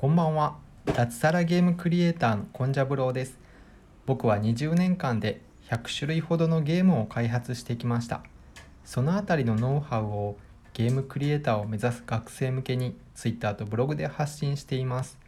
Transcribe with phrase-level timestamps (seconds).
[0.00, 0.56] こんばんは。
[0.86, 3.38] 脱サラゲームクリエイターのコンジャブローです。
[4.06, 8.22] 僕は20年間で100種類ほどのゲームを開発してきました。
[8.82, 10.38] そのあたりのノウハウを
[10.72, 15.18] ゲームクリエイターを目指す学生向けに Twitter とブログで発信しています。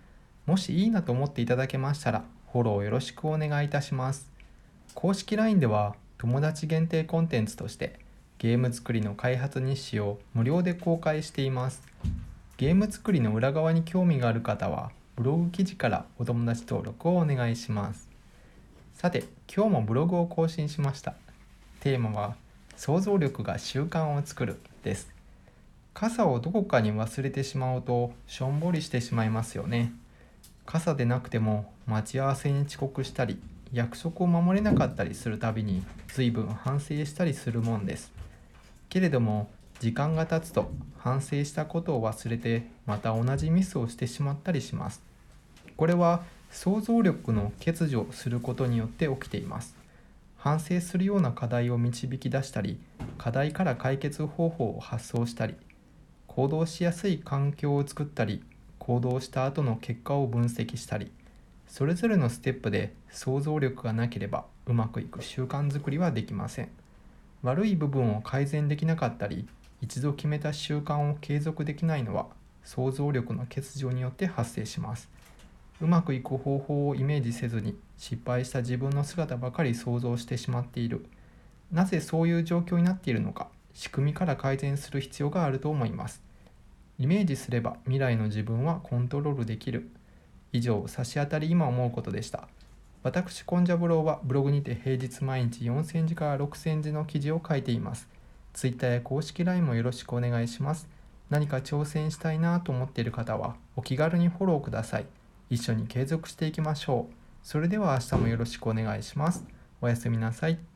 [0.47, 4.33] もしいいなと思っていただけましたらフォローよろしくお願いいたします。
[4.95, 7.99] 公式 LINE では友達限定コンテンツとして
[8.39, 11.83] ゲーム作りの開発日誌を無料で公開しています。
[12.63, 18.09] ゲーム作りの裏側に興味がある方はブログ記事からお友達登録をお願いします。
[18.95, 21.17] さて今日もブログを更新しました。
[21.81, 22.37] テーマは
[22.77, 25.13] 想像力が習慣を作るです。
[25.93, 29.93] 傘をどこかに忘れてしまうとしょんぼりしてしまいますよね。
[30.65, 35.83] 傘でなくても待ち合わせに遅刻したり約束を守れなかったりするたびに
[36.15, 38.13] 随分反省したりするもんです。
[38.89, 39.51] けれども
[39.83, 45.03] 時間が経つと反省したことを忘れてまた同じミスをしてしまったりします。
[45.77, 49.75] これは想像力の欠如することによって起きています。
[50.37, 52.79] 反省するような課題を導き出したり
[53.19, 55.57] 課題から解決方法を発想したり
[56.29, 58.45] 行動しやすい環境を作ったり
[58.79, 61.11] 行動した後の結果を分析したり
[61.67, 66.69] それぞれのステップで想像力がなければうまくいく習慣づくりはできません。
[67.43, 69.49] 悪い部分を改善できなかったり
[69.83, 72.27] 一度決めた習慣を継続できないのは
[72.63, 75.11] 想像力の欠如によって発生します。
[75.81, 81.05] うまくいく方法をイメージせずに失敗した自分の姿ばかり想像してしまっている。
[81.73, 86.23] なぜそういう状況になっているのか仕組みから改善する必要があると思います。
[86.99, 89.91] イメージすれば未来の自分はコントロールできる。
[90.53, 92.47] 以上差し当たり今思うことでした。
[93.03, 98.09] 私コンジャブローはブログにて平日毎日4000字から6000字の記事を書いています。
[98.53, 100.89] Twitter や公式 LINE もよろしくお願いします。
[101.31, 105.07] 何か挑戦したいなと思っている方はお気軽にフォローください。
[105.51, 107.15] 一緒に継続していきましょう。
[107.43, 109.45] それでは明日もよろしくお願いします。
[109.81, 110.72] おやすみなさい。